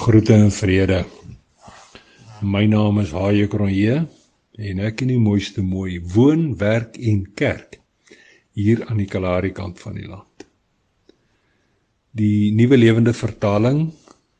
[0.00, 1.02] Groete en vrede.
[2.40, 3.96] My naam is Haie Kronje
[4.56, 7.76] en ek in die mooiste mooi woon, werk en kerk
[8.56, 10.46] hier aan die Kalahari kant van die land.
[12.16, 13.90] Die Nuwe Lewende Vertaling,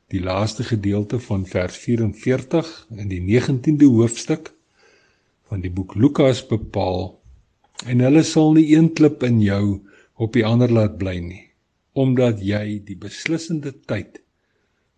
[0.09, 4.55] die laaste gedeelte van vers 44 in die 19de hoofstuk
[5.53, 7.05] van die boek Lukas bepaal
[7.85, 9.77] en hulle sal nie een klip in jou
[10.17, 11.45] op die ander laat bly nie,
[11.93, 14.23] omdat jy die beslissende tyd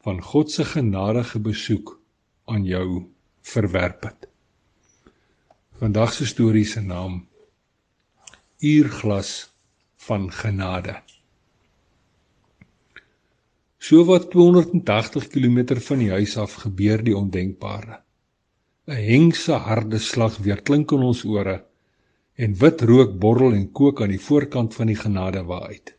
[0.03, 2.01] van God se genadige besoek
[2.45, 3.07] aan jou
[3.41, 4.29] verwerp het.
[5.79, 7.27] Vandag se storie se naam
[8.59, 9.51] Uurglas
[9.97, 11.01] van genade.
[13.79, 18.03] So wat 280 km van die huis af gebeur die ondenkbare.
[18.87, 21.65] 'n Hengse harde slag weer klink in ons ore
[22.35, 25.95] en wit rook borrel en kook aan die voorkant van die genade waar uit.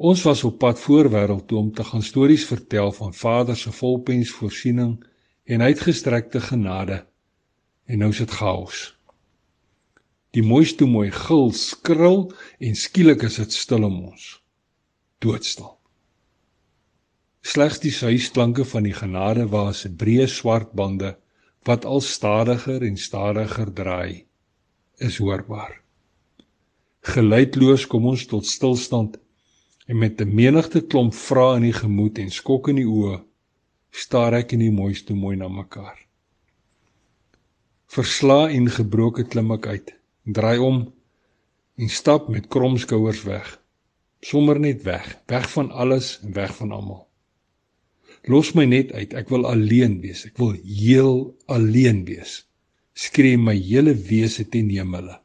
[0.00, 4.30] Ons was op pad voorwêreld toe om te gaan stories vertel van Vader se volpens
[4.30, 4.94] voorsiening
[5.44, 7.04] en uitgestrekte genade.
[7.84, 8.96] En nou is dit chaos.
[10.32, 14.32] Die mooiste mooi gil skril en skielik is dit stil om ons.
[15.20, 15.76] Doodstil.
[17.44, 21.18] Slegs die suisklanke van die genade waar se breë swart bande
[21.68, 24.24] wat al stadiger en stadiger draai
[24.96, 25.82] is hoorbaar.
[27.04, 29.20] Geluidloos kom ons tot stilstand
[29.90, 33.16] en met 'n menigte klomp vrae in die gemoed en skok in die oë
[34.02, 35.98] staar ek in die mooiste mooi na mekaar.
[37.94, 39.88] Versla en gebroke klim ek uit,
[40.36, 40.78] draai om
[41.74, 43.48] en stap met krom skouers weg.
[44.20, 47.08] Sommer net weg, weg van alles en weg van almal.
[48.22, 52.46] Los my net uit, ek wil alleen wees, ek wil heel alleen wees.
[52.94, 55.18] Skree my hele wese teen hemele.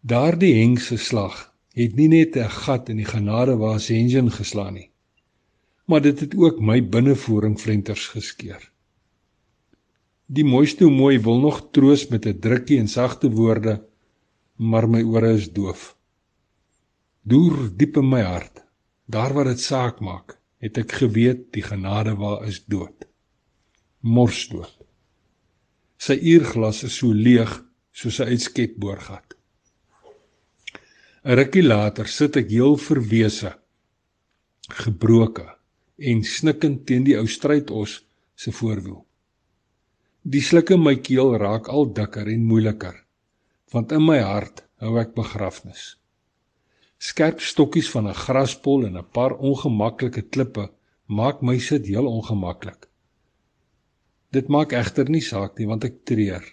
[0.00, 4.74] Daardie hengse slag het nie net 'n gat in die genade waar se engine geslaan
[4.74, 4.90] nie,
[5.86, 8.72] maar dit het ook my binnevoering flenters geskeur.
[10.26, 13.84] Die mooiste mooi wil nog troos met 'n drukkie en sagte woorde,
[14.56, 15.96] maar my ore is doof.
[17.22, 18.64] Deur diep in my hart,
[19.06, 23.06] daar waar dit saak maak, het ek geweet die genade waar is dood.
[24.00, 24.76] Mors dood.
[25.96, 29.37] Sy uurglas is so leeg soos 'n uitskepboorgat.
[31.28, 33.50] 'n Rukkie later sit ek heel verwese,
[34.82, 35.44] gebroke
[36.10, 37.98] en snikkend teen die ou strydos
[38.32, 39.02] se voorwiel.
[40.24, 42.96] Die sluk in my keel raak al dikker en moeiliker,
[43.74, 45.84] want in my hart hou ek begrafnis.
[46.96, 50.70] Skerp stokkies van 'n graspol en 'n paar ongemaklike klippe
[51.20, 52.88] maak my sit heel ongemaklik.
[54.32, 56.44] Dit maak egter nie saak nie want ek treur.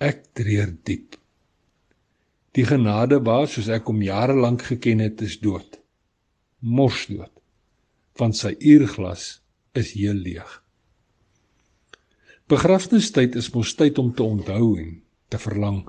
[0.00, 1.21] Ek treur diep.
[2.52, 5.78] Die genade waar soos ek hom jare lank geken het is dood.
[6.60, 7.32] Mors dood.
[8.20, 9.40] Van sy uurglas
[9.72, 10.50] is heel leeg.
[12.52, 14.98] Begrafnistyd is mos tyd om te onthou en
[15.32, 15.86] te verlang.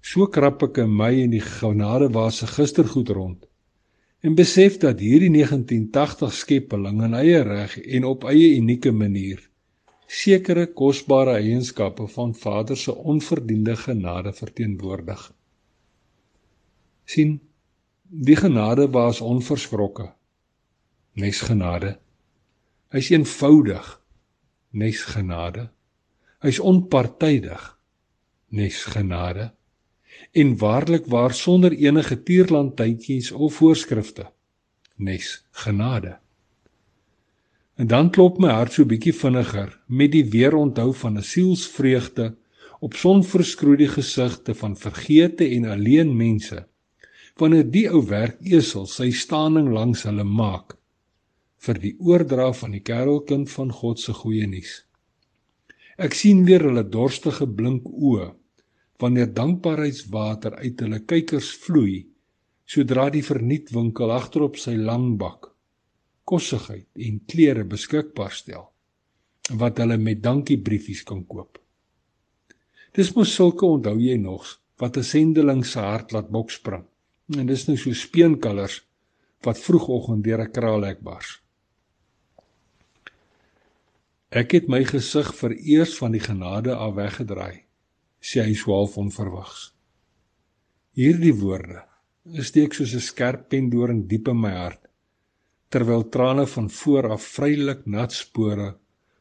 [0.00, 3.44] So krap ek in my en die genade waar se gistergoed rond
[4.22, 9.42] en besef dat hierdie 1980 skepeling in eie reg en op eie unieke manier
[10.06, 15.24] sekere kosbare eienskappe van Vader se onverdiende genade verteenwoordig
[17.12, 17.38] sien
[18.28, 20.10] die genade was onverskrokke
[21.12, 21.96] nes genade.
[22.92, 24.00] Hy's eenvoudig.
[24.70, 25.68] Nes genade.
[26.40, 27.78] Hy's onpartydig.
[28.48, 29.52] Nes genade.
[30.32, 34.30] En waarlik waar sonder enige tierlandtydjies of voorskrifte.
[34.96, 36.18] Nes genade.
[37.74, 42.36] En dan klop my hart so bietjie vinniger met die weer onthou van 'n sielsvreugde
[42.80, 46.68] op sonverskroeide gesigte van vergete en alleen mense
[47.40, 50.76] wanneer die ou werkesel sy staaning langs hulle maak
[51.66, 54.82] vir die oordra van die kerelkind van God se goeie nuus.
[55.96, 58.32] Ek sien weer hulle dorstige blink oë
[59.02, 62.02] wanneer dankbaarheidswater uit hulle kykers vloei
[62.74, 65.52] sodra die vernietwinkel agterop sy lang bak
[66.24, 68.68] kossigheid en klere beskikbaar stel
[69.62, 71.58] wat hulle met dankiebriefies kan koop.
[72.94, 74.46] Dis mos sulke onthou jy nog
[74.80, 76.86] wat 'n sendeling se hart laat bokspring.
[77.30, 78.80] En dis nou so speenkalers
[79.42, 81.42] wat vroegoggend deur 'n kraalhek bars.
[84.30, 87.64] Ek het my gesig vereers van die genade af weggedraai,
[88.20, 89.72] sê hy swaalf onverwags.
[90.96, 91.82] Hierdie woorde
[92.24, 94.88] steek soos 'n skerp pendoring diep in my hart,
[95.68, 98.76] terwyl trane van voor af vrylik nat spore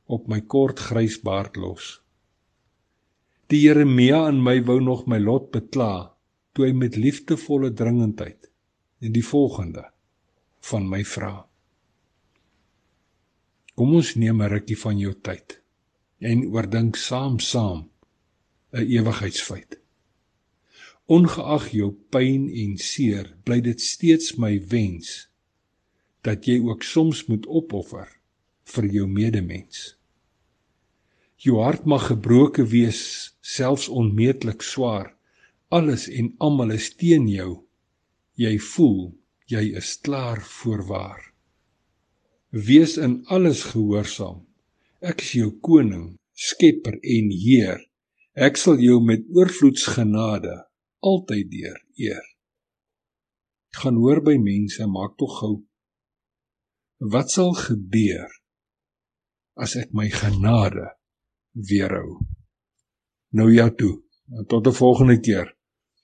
[0.05, 2.01] op my kort grys baard los.
[3.47, 6.10] Die Jeremia in my wou nog my lot bekla,
[6.53, 8.49] toe hy met liefdevolle dringendheid
[9.01, 9.85] en die volgende
[10.71, 11.33] van my vra.
[13.75, 15.61] Kom ons neem 'n rukkie van jou tyd
[16.19, 17.89] en oordink saam saam
[18.73, 19.79] 'n ewigheidsfeit.
[21.05, 25.27] Ongeag jou pyn en seer, bly dit steeds my wens
[26.21, 28.07] dat jy ook soms moet opoffer
[28.63, 29.97] vir jou medemens.
[31.41, 35.15] Jou hart mag gebroken wees, selfs onmeetlik swaar.
[35.71, 37.51] Alles en almal is teen jou.
[38.35, 39.13] Jy voel
[39.51, 41.21] jy is klaar voorwaar.
[42.51, 44.41] Wees in alles gehoorsaam.
[44.99, 47.79] Ek is jou koning, skepper en heer.
[48.35, 50.57] Ek sal jou met oorvloedsgenade
[51.03, 52.27] altyd deur eer.
[53.79, 55.55] Gaan hoor by mense, maak tog gou.
[57.11, 58.27] Wat sal gebeur
[59.55, 60.91] as ek my genade
[61.55, 62.19] weerhou?
[63.35, 64.01] Nou ja toe.
[64.47, 65.55] Tot 'n volgende keer.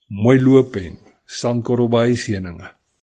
[0.10, 0.94] Mooi loop en
[1.28, 2.68] sandkorrel by seëninge.